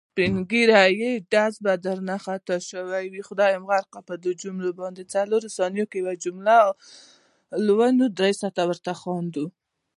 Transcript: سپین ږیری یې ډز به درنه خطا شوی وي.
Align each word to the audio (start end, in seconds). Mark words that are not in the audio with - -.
سپین 0.13 0.33
ږیری 0.49 0.87
یې 1.01 1.11
ډز 1.31 1.53
به 1.63 1.73
درنه 1.85 2.17
خطا 2.25 2.57
شوی 2.69 3.07
وي. 3.11 3.21